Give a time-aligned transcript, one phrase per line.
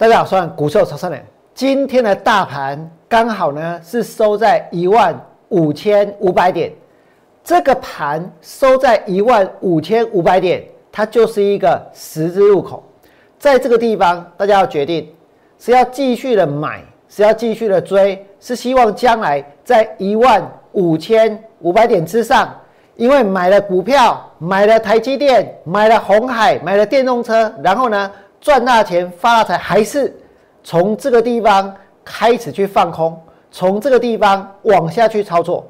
[0.00, 1.22] 大家好，我是股市曹生人。
[1.52, 5.14] 今天的大盘刚好呢是收在一万
[5.50, 6.72] 五千五百点，
[7.44, 12.82] 这个盘收在一万五千五百点，它就是一个十字路口。
[13.38, 15.06] 在这个地方，大家要决定
[15.58, 22.50] 是要继续的买，是要继续的追，是希望将来在一万五千五百点之上，
[22.96, 28.10] 因为买了股票，买了台积电，买了红海，买了电动车，然后呢？
[28.40, 30.16] 赚大钱发大财，还是
[30.64, 35.66] 从这个地方开始去放空，从这个地方往下去操作。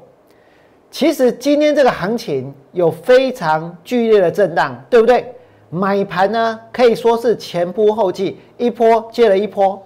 [0.89, 5.33] 其实今天这个行情有非常剧烈的震荡，对不对？
[5.69, 9.81] 买盘呢可以说是前仆后继，一波接了一波。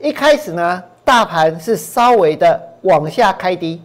[0.00, 3.80] 一开始呢，大盘是稍微的往下开低，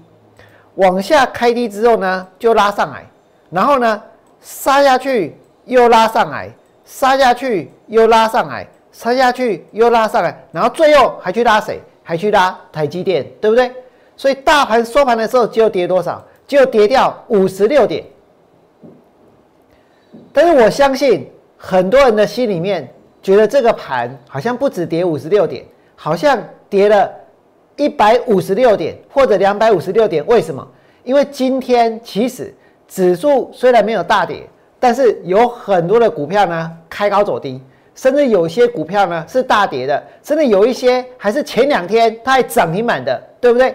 [0.75, 3.05] 往下开低之后呢，就拉上来，
[3.49, 4.01] 然后呢
[4.41, 5.35] 杀下去
[5.65, 6.49] 又拉上来。
[6.85, 11.81] 杀下去又拉上来，杀下去又拉上来，然后最后还去拉谁？
[12.03, 13.71] 还去拉台积电，对不对？
[14.17, 16.23] 所以大盘收盘的时候就跌多少？
[16.45, 18.03] 就跌掉五十六点。
[20.33, 26.37] 但是我相信很多人的心里面觉得这个盘好像不止跌五十六点，好像
[26.69, 27.09] 跌了
[27.77, 30.25] 一百五十六点或者两百五十六点。
[30.27, 30.67] 为什么？
[31.05, 32.53] 因为今天其实
[32.87, 34.45] 指数虽然没有大跌。
[34.83, 37.61] 但是有很多的股票呢开高走低，
[37.95, 43.73] 甚至有些股票呢是大跌的，甚至有一些还是前两天它还涨停板的，对不对？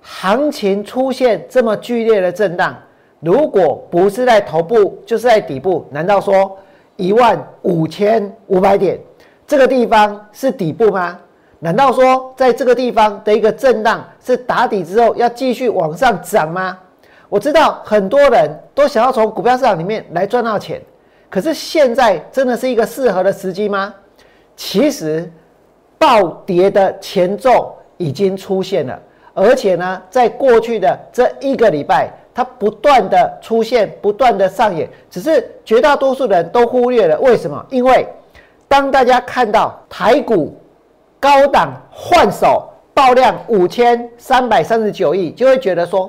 [0.00, 2.74] 行情出现这么剧烈的震荡，
[3.20, 6.56] 如果不是在头部就是在底部，难道说
[6.96, 8.98] 一万五千五百点
[9.46, 11.18] 这个地方是底部吗？
[11.58, 16.78] 难道说在这个地方的一个震荡是打底之后要继续往上涨吗？
[17.34, 20.80] 我知道很多人都想要从股票市场里面来赚到钱，
[21.28, 23.92] 可是现在真的是一个适合的时机吗？
[24.54, 25.28] 其实
[25.98, 28.96] 暴跌的前奏已经出现了，
[29.34, 37.18] 而且呢，在过去的这一个礼拜，它不断的出现，不断的上演，只是绝大多数人都忽略了。
[37.18, 37.66] 为什么？
[37.68, 38.06] 因为
[38.68, 40.56] 当大家看到台股
[41.18, 46.08] 高档换手爆量五千三百三十九亿，就会觉得说。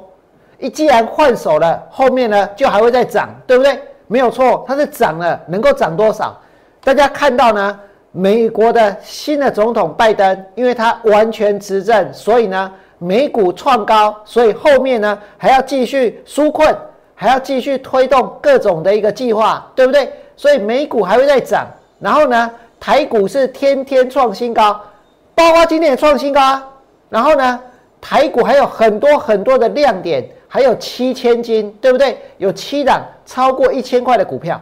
[0.58, 3.80] 一既然换手了，后面呢就还会再涨，对不对？
[4.08, 6.40] 没有错，它是涨了，能够涨多少？
[6.84, 7.80] 大家看到呢？
[8.18, 16.74] 美国的新的总统拜登，因为他完全执政，所以呢美股创高，所以后面呢还要继续纾困，
[17.14, 20.10] 还要继续推动各种的一个计划，对不对？
[20.38, 21.68] 所以美股还会再涨，
[22.00, 22.50] 然后呢
[22.80, 24.80] 台股是天天创新高，
[25.34, 26.66] 包括今天也创新高啊。
[27.10, 27.60] 然后呢
[28.00, 30.24] 台股还有很多很多的亮点。
[30.56, 32.18] 还有七千金，对不对？
[32.38, 34.58] 有七档超过一千块的股票。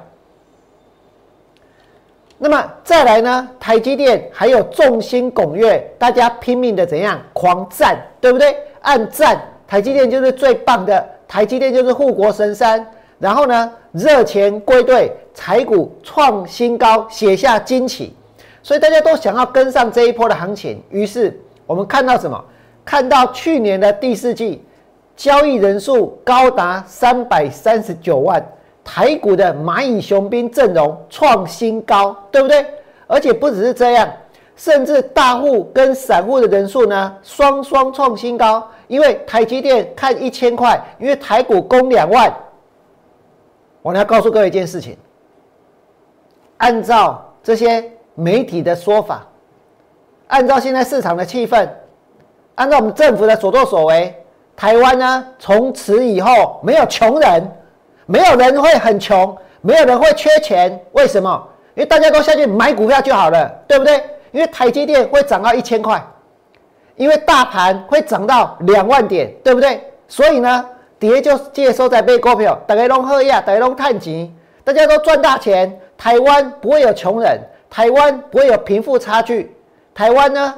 [2.40, 3.48] 那么再来呢？
[3.60, 8.58] 台积电还有众星拱月，大家拼命的怎样狂赞，对不对？
[8.82, 12.84] 按赞，台积电就是最棒的，台积电就是护国神山。
[13.20, 18.16] 然后呢，热钱归队，财股创新高，写下惊奇。
[18.64, 20.82] 所以大家都想要跟上这一波的行情。
[20.90, 22.44] 于是我们看到什么？
[22.84, 24.64] 看到去年的第四季。
[25.16, 28.44] 交易人数高达三百三十九万，
[28.84, 32.66] 台股的蚂蚁雄兵阵容创新高，对不对？
[33.06, 34.12] 而且不只是这样，
[34.56, 38.68] 甚至大户跟散户的人数呢，双双创新高。
[38.88, 42.34] 因为台积电看一千块，因为台股攻两万。
[43.82, 44.98] 我要告诉各位一件事情：
[46.58, 49.26] 按照这些媒体的说法，
[50.28, 51.70] 按照现在市场的气氛，
[52.56, 54.14] 按照我们政府的所作所为。
[54.56, 57.44] 台湾呢，从此以后没有穷人，
[58.06, 60.80] 没有人会很穷，没有人会缺钱。
[60.92, 61.48] 为什么？
[61.76, 64.04] 因为大家都下去买股票就好了，对不对？
[64.32, 66.02] 因为台积电会涨到一千块，
[66.96, 69.82] 因为大盘会涨到两万点，对不对？
[70.08, 70.66] 所以呢，
[71.00, 74.32] 跌就接收在买股票，大家拢喝呀，大家拢探钱，
[74.64, 75.80] 大家都赚大钱。
[75.98, 77.40] 台湾不会有穷人，
[77.70, 79.56] 台湾不会有贫富差距，
[79.96, 80.54] 台湾呢，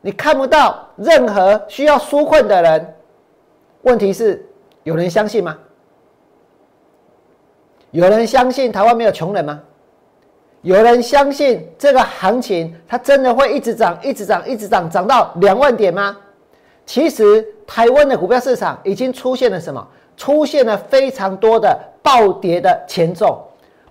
[0.00, 2.94] 你看不到任何需要纾困的人。
[3.82, 4.44] 问题是，
[4.84, 5.58] 有人相信吗？
[7.90, 9.60] 有人相信台湾没有穷人吗？
[10.62, 16.16] 有人相信这个行情它真的会一直涨、一直涨、一直涨，涨到两万点吗？
[16.86, 19.86] 其实，台湾的股票市场已经出现了什么？
[20.16, 23.46] 出现了非常多的暴跌的前奏。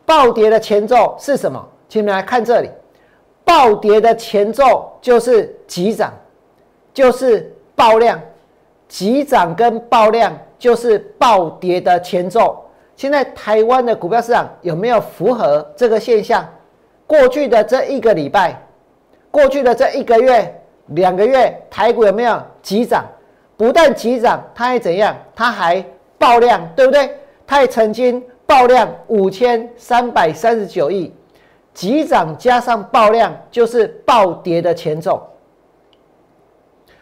[0.06, 1.64] 暴跌的前奏是什么？
[1.90, 2.70] 请你们来看这里，
[3.44, 6.14] 暴跌的前奏就是急涨，
[6.94, 8.20] 就是爆量。
[8.92, 12.62] 急涨跟爆量就是暴跌的前奏。
[12.98, 16.46] 现在台湾的股票市场有没有符合这个现象？
[17.08, 18.62] 过去的这一个礼拜，
[19.32, 23.06] 过去的这一个月、两个月，台股有没有急涨？
[23.56, 25.16] 不但急涨，它还怎样？
[25.34, 25.84] 它还
[26.18, 27.18] 爆量，对不对？
[27.48, 31.14] 它也曾经爆量五千三百三十九亿，
[31.74, 35.26] 急涨加上爆量就是暴跌的前奏。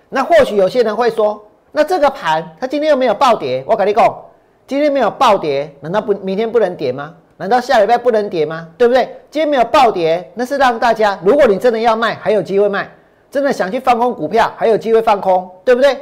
[0.08, 4.26] 那或许有些人会说，那这个盘它今天又没有暴跌，我跟你讲，
[4.68, 7.14] 今天没有暴跌，难道不明天不能跌吗？
[7.38, 8.68] 难道下礼拜不能跌吗？
[8.78, 9.06] 对不对？
[9.30, 12.84] 今天没有暴跌，那是让大家，如果你真的要卖，还有机会卖；
[13.32, 15.98] 真的想去放空股票，还有机会放空，对不对？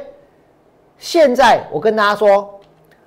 [0.98, 2.58] 现在我跟大家说，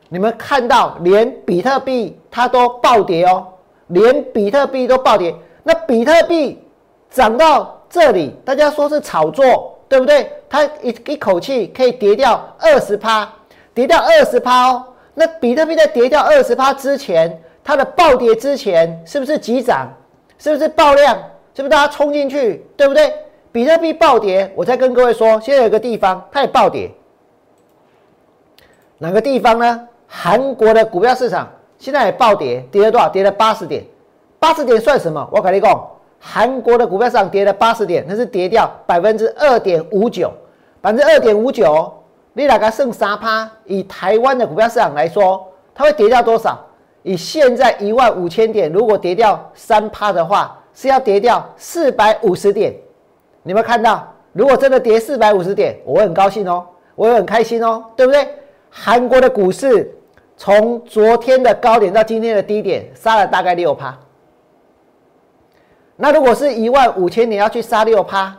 [0.08, 3.46] 你们看到连比特币它都暴跌哦，
[3.88, 5.36] 连比特币都暴跌。
[5.64, 6.66] 那比特币
[7.10, 10.32] 涨到这里，大家说是炒作，对不对？
[10.50, 13.30] 它一一口气可以跌掉二十趴，
[13.74, 14.86] 跌掉二十趴哦。
[15.14, 17.38] 那比特币在跌掉二十趴之前。
[17.64, 19.88] 它的暴跌之前是不是急涨？
[20.40, 21.16] 是不是爆量？
[21.54, 22.66] 是不是大家冲进去？
[22.78, 23.14] 对不对？
[23.52, 26.90] 比特币暴跌，我再跟各位说，现在有个地方它也暴跌，
[28.98, 29.88] 哪个地方呢？
[30.08, 33.10] 韩国的股票市场现在也暴跌，跌了多少？
[33.10, 33.84] 跌了八十点。
[34.40, 35.28] 八十点算什么？
[35.32, 35.88] 我跟你讲，
[36.24, 40.32] 韩国的股票市场跌了八十点，那是跌掉百分之二点五九，
[40.80, 41.92] 百分之二点五九，
[42.34, 43.50] 你大概剩三趴。
[43.66, 46.58] 以台湾的股票市场来说，它会跌掉多少？
[47.02, 52.72] 以现在一万五千点，如果跌掉三趴的话，是要跌掉四百五十点。
[53.42, 56.64] 你们看到，如果真的跌四百五十点，我会很高兴哦，
[56.94, 58.28] 我会很开心哦，对不对？
[58.70, 59.92] 韩国的股市
[60.38, 63.98] 从昨天的高点到今天的低点，杀了大概六趴。
[66.02, 68.36] 那如果是一万五千点要去杀六趴，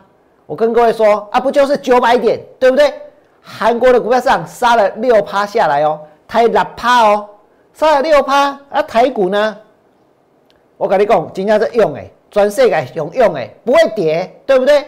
[0.46, 2.92] 我跟各位说啊，不就是九百点，对不对？
[3.40, 7.28] 韩国的股票市场杀了六趴下来哦，台六趴哦。
[7.72, 9.56] 杀了六趴，啊，台股呢？
[10.76, 14.84] 我跟你讲，今天是用诶，全世界用用诶，不会跌，对不对？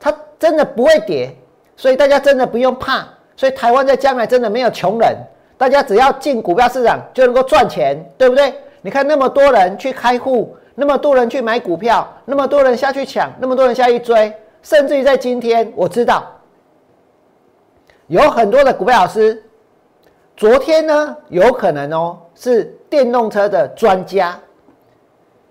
[0.00, 1.30] 它真的不会跌，
[1.76, 3.06] 所以大家真的不用怕。
[3.36, 5.14] 所以台湾在将来真的没有穷人，
[5.58, 8.54] 大家只要进股票市场就能够赚钱，对不对？
[8.80, 14.32] 你看那么多人去开户，那么多人去买股票，那么多人下去抢，那么多人下去追，
[14.62, 16.24] 甚至于在今天，我知道
[18.08, 19.42] 有很多的股票老师。
[20.36, 24.36] 昨天呢，有可能哦是电动车的专家。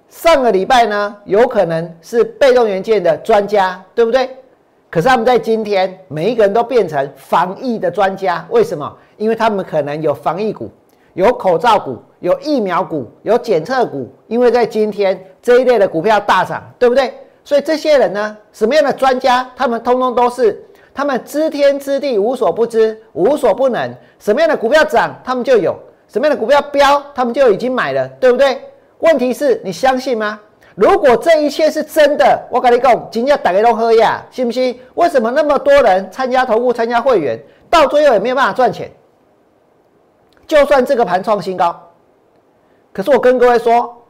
[0.10, 4.30] 上个礼拜呢，有可能是被动元件的专家，对不对？
[4.90, 8.46] 可是他们在今天，每一个人都变成防疫的专家。
[8.50, 8.96] 为什么？
[9.18, 10.70] 因为他们可能有防疫股、
[11.14, 14.10] 有口罩股、有疫苗股、有检测股。
[14.28, 17.14] 因为在今天这一类的股票大涨，对不对？
[17.44, 19.46] 所以这些人呢，什么样的专家？
[19.58, 20.64] 他们通通都是。
[20.94, 23.94] 他们知天知地，无所不知，无所不能。
[24.20, 25.74] 什么样的股票涨，他们就有；
[26.08, 28.58] 什么样的股票飙，他们就已经买了，对不对？
[29.00, 30.40] 问题是你相信吗？
[30.76, 34.80] 如果这一切是真的，我跟你讲，今天打开都喝呀，信不信？
[34.96, 37.38] 为什么那么多人参加投顾、参加会员，
[37.70, 38.90] 到最后也没有办法赚钱？
[40.48, 41.76] 就算这个盘创新高，
[42.94, 44.02] 可是我跟各位说，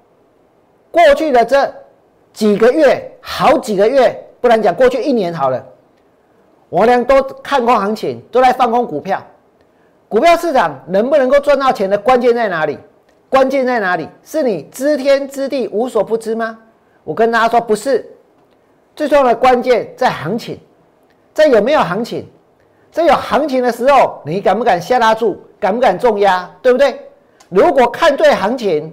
[0.91, 1.73] 过去的这
[2.33, 5.65] 几个月、好几个月，不然讲过去一年好了。
[6.69, 9.23] 我俩都看空行情，都在放空股票。
[10.09, 12.77] 股票市场能不能够赚到钱的关键在哪里？
[13.29, 14.07] 关键在哪里？
[14.23, 16.59] 是你知天知地无所不知吗？
[17.03, 18.05] 我跟大家说，不是。
[18.95, 20.59] 最重要的关键在行情，
[21.33, 22.27] 在有没有行情。
[22.91, 25.41] 在有行情的时候，你敢不敢下大注？
[25.59, 26.47] 敢不敢重压？
[26.61, 26.99] 对不对？
[27.53, 28.91] 如果看对行情，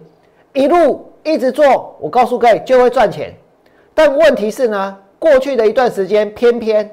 [0.52, 3.34] 一路一直做，我告诉各位就会赚钱。
[3.94, 6.88] 但问题是呢，过去的一段时间偏偏。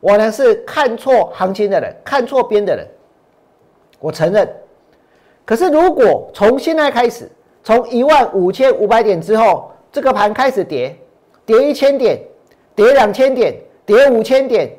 [0.00, 2.88] 我呢是看错行情的人，看错边的人，
[3.98, 4.50] 我承认。
[5.44, 7.30] 可是如果从现在开始，
[7.62, 10.96] 从一万五千五百点之后，这个盘开始跌，
[11.44, 12.18] 跌一千点，
[12.74, 14.70] 跌两千点，跌五千点，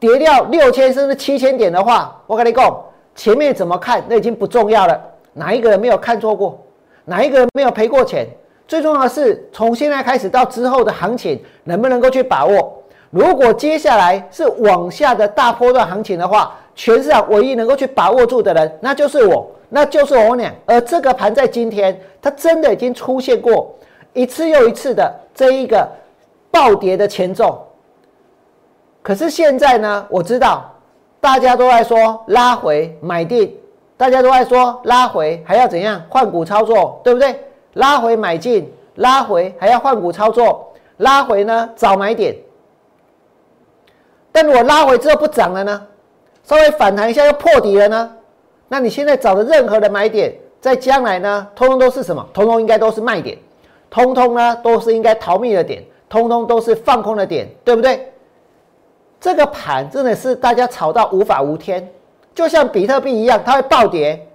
[0.00, 2.84] 跌掉六千甚至七千点的话，我跟你讲，
[3.14, 5.00] 前面怎么看那已经不重要了。
[5.32, 6.60] 哪一个人没有看错过？
[7.04, 8.26] 哪一个人没有赔过钱？
[8.68, 12.82] 最重要的是从现在开始到之后的行情，能不能够去把握？
[13.10, 20.54] 如果接下来是往下的大波段行情的话，全市场唯一能够去把握住的人，那就是我，那就是我俩。
[20.66, 23.74] 而这个盘在今天，它真的已经出现过
[24.12, 25.88] 一次又一次的这一个
[26.52, 27.66] 暴跌的前奏。
[29.02, 30.72] 可是现在呢，我知道
[31.20, 33.52] 大家都在说拉回买定，
[34.00, 37.38] 大家都在说拉回还要怎样换股操作，对不对？
[37.74, 42.34] 拉回买进，拉回还要换股操作，拉回呢早买点。
[44.32, 45.86] 但如果拉回之后不涨了呢？
[46.44, 48.10] 稍微反弹一下又破底了呢？
[48.68, 52.26] 那你现在找的任何的买点，在将来呢，通通都是什么？
[52.32, 53.36] 通通应该都是卖点，
[53.90, 58.10] 通通呢都是应该逃命的点，通通都是放空的点，对不对？
[59.20, 61.86] 这个盘真的是大家炒到无法无天，
[62.34, 64.28] 就像比特币一样，它会暴跌，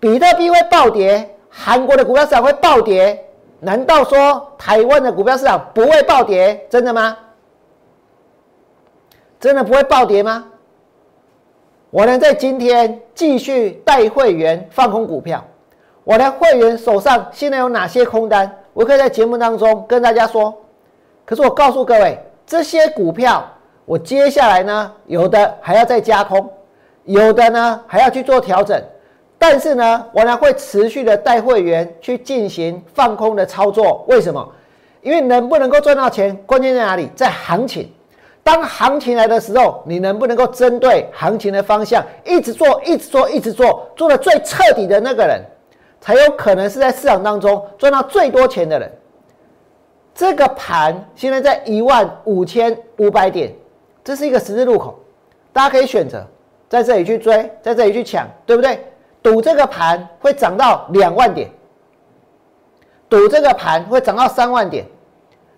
[0.00, 3.24] 比特币会暴跌，韩国的股票市场会暴跌，
[3.60, 6.66] 难道说台湾的股票市场不会暴跌？
[6.68, 7.16] 真的吗？
[9.38, 10.46] 真的不会暴跌吗？
[11.90, 15.42] 我呢，在今天继续带会员放空股票。
[16.04, 18.50] 我的会员手上现在有哪些空单？
[18.72, 20.54] 我可以在节目当中跟大家说。
[21.24, 23.44] 可是我告诉各位，这些股票
[23.84, 26.50] 我接下来呢，有的还要再加空，
[27.06, 28.80] 有的呢还要去做调整。
[29.38, 34.04] 但是呢，我呢会持续的带会员去进行放空的操作。
[34.08, 34.46] 为什么？
[35.02, 37.10] 因为能不能够赚到钱，关键在哪里？
[37.14, 37.90] 在行情。
[38.42, 45.40] 当行情来的时候，你能不能够针对行情的方向一直做，一直做，一直做，做的最彻底的那个人？
[46.00, 48.90] 才有可能是在市场当中赚到最多钱的人。
[50.14, 53.52] 这个盘现在在一万五千五百点，
[54.02, 54.98] 这是一个十字路口，
[55.52, 56.24] 大家可以选择
[56.68, 58.84] 在这里去追，在这里去抢，对不对？
[59.22, 61.48] 赌这个盘会涨到两万点，
[63.08, 64.84] 赌这个盘会涨到三万点，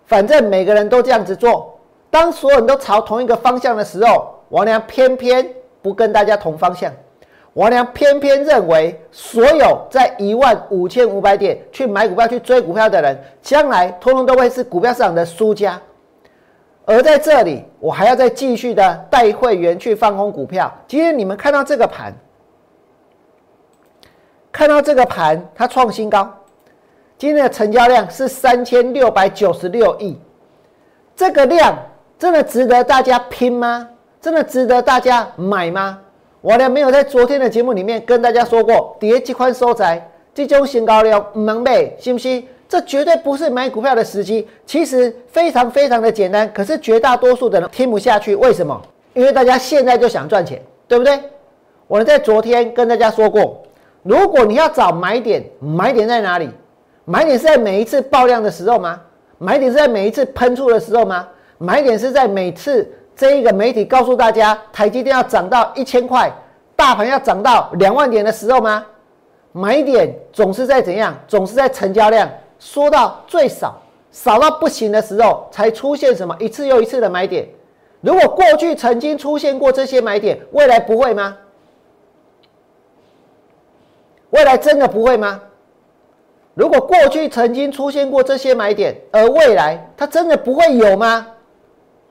[0.06, 1.78] 反正每个人都这样子做。
[2.10, 5.46] 当所有人都朝同一个方向的时候，王良偏偏
[5.82, 6.90] 不跟大家同方向。
[7.54, 15.78] 王良偏偏认为，所有在一万五千五百点去买股票、去追股票的人，将来通通都会是股票市场的输家。
[16.88, 20.74] 而在这里，我还要再继续的带会员去放空股票。
[20.86, 22.14] 今天你们看到这个盘，
[24.50, 26.34] 看到这个盘，它创新高。
[27.18, 30.18] 今天的成交量是三千六百九十六亿，
[31.14, 31.76] 这个量
[32.18, 33.86] 真的值得大家拼吗？
[34.18, 36.00] 真的值得大家买吗？
[36.40, 42.48] 我呢没有在昨天的节目里面跟大家说过，跌几款收窄，这种新高量唔能买，信不信？
[42.68, 44.46] 这绝对不是买股票的时机。
[44.66, 48.36] 其实非常非常的简单，可是绝大多数的人听不下去。
[48.36, 48.80] 为什么？
[49.14, 51.18] 因为大家现在就想赚钱，对不对？
[51.86, 53.62] 我在昨天跟大家说过，
[54.02, 56.48] 如果你要找买点，买点在哪里？
[57.04, 59.00] 买点是在每一次爆量的时候吗？
[59.38, 61.26] 买点是在每一次喷出的时候吗？
[61.56, 62.86] 买点是在每次。
[63.16, 66.32] 这一个媒体告诉大家，台积电要涨到一千块，
[66.76, 68.86] 大盘要涨到两万点的时候吗？
[69.50, 71.12] 买点总是在怎样？
[71.26, 77.48] 总是在成交量说到最少、少到不行的时候，才出现什么一次又一次的买点。
[78.00, 81.36] 如果过去曾经出现过这些买点，未来不会吗？
[84.30, 85.40] 未来真的不会吗？
[86.54, 91.26] 如果过去曾经出现过这些买点，而未来它真的不会有吗？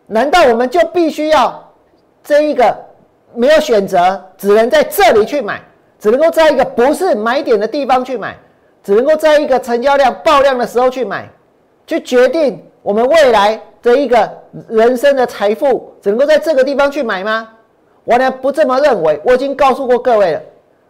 [0.08, 1.72] 难道我们就必须要
[2.24, 2.76] 这一个
[3.36, 5.62] 没有选择，只能在这里去买，
[6.00, 8.38] 只能够在一个不是买点的地方去买，
[8.88, 11.30] 只能够在一个成交量爆量的时候去买，
[11.86, 14.32] 去决定我们未来的一个
[14.70, 17.50] 人生的财富，只能够在这个地方去买吗？
[18.06, 20.42] 我呢不这么认为，我已经告诉过各位了，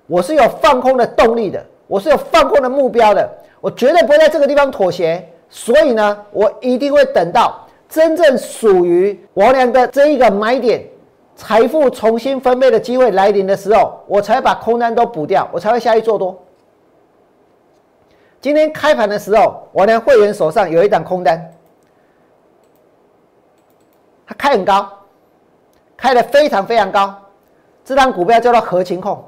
[0.06, 3.28] 我是有放空的动力的，我是有放空的目标的，
[3.62, 7.68] 我绝对不会在这个地方妥协，所以呢，我一定会等到。
[7.90, 10.86] 真正属于我俩的这一个买点，
[11.36, 16.44] 财富重新分配的机会来临的时候，我才把空单都补掉，我才会下去做多。
[18.48, 21.54] 今天开盘的时候，我的会员手上有一档空单，
[24.26, 24.90] 它开很高，
[25.98, 27.14] 开的非常非常高。
[27.84, 29.22] 这张股票叫做合情控，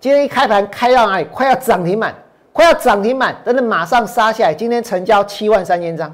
[0.00, 1.24] 今天一开盘开到哪里？
[1.26, 2.16] 快要涨停板，
[2.52, 4.52] 快要涨停板，但是马上杀下来。
[4.52, 6.12] 今天成交七万三千张。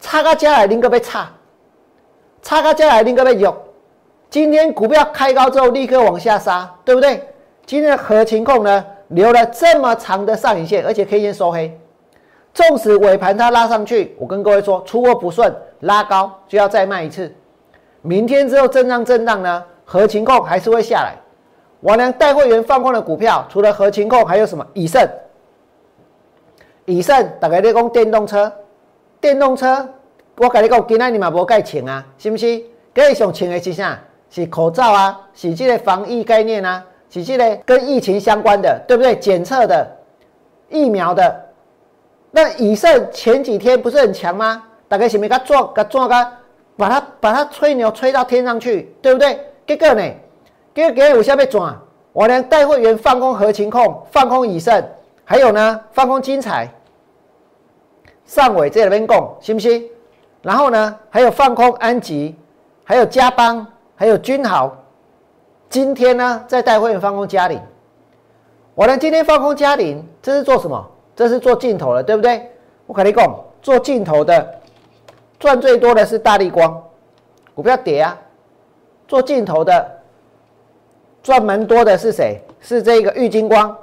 [0.00, 1.32] 差个加来，林哥被差；
[2.42, 3.56] 差个加来，林哥被有。
[4.28, 7.26] 今天股票开高之后，立刻往下杀，对不对？
[7.64, 11.78] 今天的合情控呢，留了这么长的上影线，而且 K 线收黑。
[12.52, 17.32] 纵使尾盘它拉上去，我跟各位说，出货不顺，拉高就要再卖一次。
[18.02, 21.14] 明天之后震荡震荡呢，合情控还是会下来。
[21.80, 24.66] 我良带会员放空的股票，除了合情控，还有什么？
[24.74, 25.08] 以盛。
[26.84, 28.52] 以盛大概在讲电动车。
[29.20, 29.88] 电动车，
[30.36, 32.46] 我跟你讲，今仔你嘛无该穿啊，是不是？
[32.94, 33.98] 今日上穿的是啥？
[34.28, 36.84] 是口罩啊，是这个防疫概念啊，
[37.20, 39.14] 是这个跟疫情相关的，对不对？
[39.16, 39.86] 检测的、
[40.68, 41.44] 疫苗的。
[42.30, 44.62] 那以盛前几天不是很强吗？
[44.88, 46.32] 大概是咪甲撞、甲撞、甲
[46.76, 49.38] 把它、把它吹牛吹到天上去，对不对？
[49.66, 50.02] 结果呢？
[50.74, 51.78] 结果今日有啥要转？
[52.14, 54.82] 我连带会员放空合情控，放空以盛，
[55.24, 56.68] 还有呢，放空精彩。
[58.24, 59.86] 上尾在那边供，信不信？
[60.42, 62.34] 然后呢，还有放空安吉，
[62.84, 64.74] 还有加邦，还有君豪。
[65.72, 67.58] 今天呢，在带会员放空嘉陵。
[68.74, 70.86] 我呢，今天放空嘉陵，这是做什么？
[71.16, 72.46] 这是做镜头的，对不对？
[72.84, 74.60] 我跟你讲，做镜头的
[75.38, 76.78] 赚最多的是大力光，
[77.54, 78.18] 股票跌啊。
[79.08, 79.90] 做镜头的
[81.22, 82.38] 赚蛮多的是谁？
[82.60, 83.74] 是这个玉金光，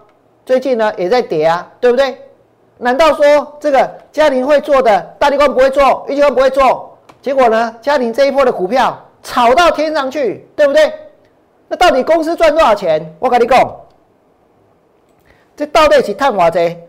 [0.45, 2.15] 最近呢也在跌啊，对不对？
[2.77, 6.95] 难道说这个嘉玲会做的，大力光不会做，玉金光不会做？
[7.19, 10.93] 结果呢，嘉玲这一波的股票炒到天上去，对不对？
[11.69, 13.15] 那到底公司赚多少钱？
[13.19, 13.75] 我跟你讲，
[15.55, 16.85] 这到底是探华贼。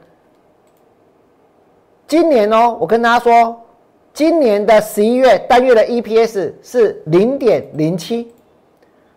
[2.09, 3.61] 今年哦，我跟大家说，
[4.13, 8.33] 今年的十一月单月的 EPS 是零点零七，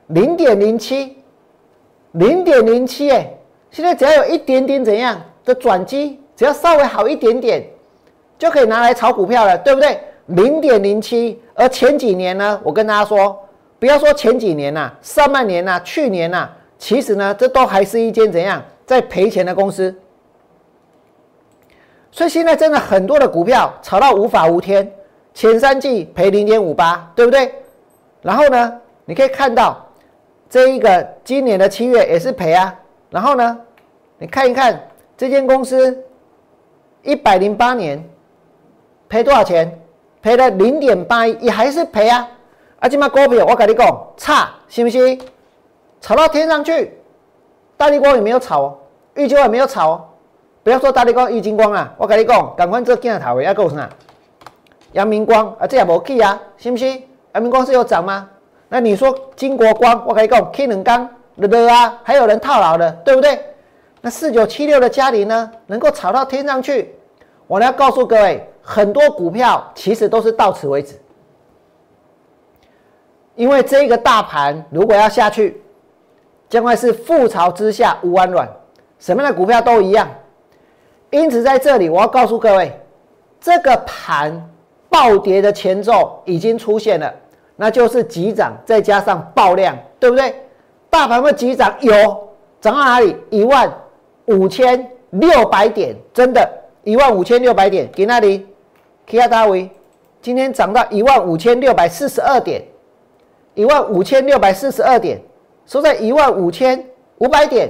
[0.08, 1.17] 零点零七，
[2.12, 3.34] 零点零七哎！
[3.72, 7.65] 现在只要有一点点怎样的转机，只要稍微好一点点，
[8.38, 10.00] 就可以拿来炒股票了，对不对？
[10.27, 13.39] 零点零七，而前几年呢，我跟大家说，
[13.83, 19.93] 不要说前几年呐，上半年呐，去年呐，其实呢，这都还是一间怎样在赔钱的公司。
[22.09, 24.89] 所以现在真的很多的股票炒到无法无天，
[25.33, 27.53] 前三季赔零点五八，对不对？
[28.21, 29.85] 然后呢，你可以看到
[30.49, 32.73] 这一个今年的七月也是赔啊。
[33.09, 33.59] 然后呢，
[34.17, 34.81] 你看一看
[35.17, 36.01] 这间公司
[37.01, 38.01] 一百零八年
[39.09, 39.77] 赔多少钱？
[40.21, 42.25] 赔了零点八亿，也还是赔啊。
[42.83, 45.17] 啊，这嘛股票我跟你讲差，信不信？
[46.01, 46.99] 炒到天上去，
[47.77, 48.77] 大力光也没有炒，
[49.13, 50.09] 玉秋也没有炒。
[50.63, 53.89] 不要说大力光、玉金光啊，我跟你讲，赶快做镜头位，要够啥？
[54.91, 56.85] 阳明光啊，这也无去啊，是不是？
[57.33, 58.29] 阳明光是有涨吗？
[58.67, 63.39] 那你说金国光，我跟你讲，K 能钢的的啊，还有人套牢的，对不对？
[64.01, 66.93] 那四九七六的嘉里呢，能够炒到天上去？
[67.47, 70.99] 我要告诉各位，很多股票其实都是到此为止，
[73.35, 75.61] 因为这个大盘如果要下去，
[76.49, 78.47] 将会是覆巢之下无完卵，
[78.99, 80.07] 什么样的股票都一样。
[81.09, 82.71] 因此，在这里我要告诉各位，
[83.39, 84.49] 这个盘
[84.89, 87.13] 暴跌的前奏已经出现了，
[87.55, 90.34] 那就是急涨再加上爆量，对不对？
[90.89, 91.91] 大盘会急涨，有
[92.62, 93.15] 涨到哪里？
[93.31, 93.71] 一万
[94.25, 96.47] 五千六百点，真的，
[96.84, 98.47] 一万五千六百点，给那里
[99.08, 99.69] ，K 亚大维，
[100.21, 102.63] 今天涨到一万五千六百四十二点，
[103.55, 105.19] 一万五千六百四十二点，
[105.65, 106.83] 收在一万五千
[107.17, 107.69] 五百点，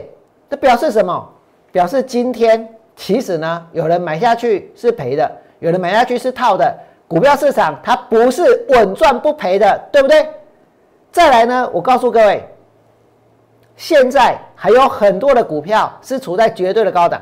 [0.49, 1.29] 这表示什么？
[1.71, 2.67] 表示今天。
[2.95, 6.71] 其实呢，有人买下去是赔的，有人买下去是套的。
[7.07, 10.29] 股票市场它不是稳赚不赔的，对不对？
[11.11, 12.47] 再来呢，我告诉各位，
[13.75, 17.19] 现在还有很多的股票是处在绝对的高档，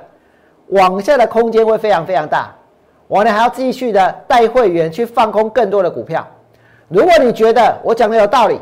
[0.67, 2.53] 往下的空间会非常非常大。
[3.07, 6.27] 我呢还要继续的带会员去放空更多的股票。
[6.91, 8.59] 如果你觉得我讲的有道理，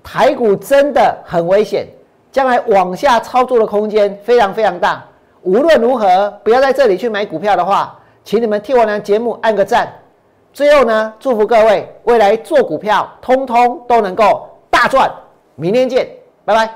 [0.00, 1.84] 台股真的很危险，
[2.30, 5.04] 将来往下操作的空间非常非常大。
[5.42, 9.92] 无论如何，不要在这里去买股票的话，请你们替我的节目按个赞。
[10.52, 15.10] 最后呢，祝福各位未来做股票，通通都能够大赚。
[15.56, 16.08] 明天见，
[16.44, 16.70] 拜拜。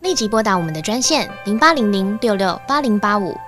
[0.00, 3.34] 立即拨打我们的专线零八零零六六八零八五